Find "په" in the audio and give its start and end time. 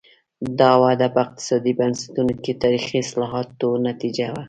1.13-1.19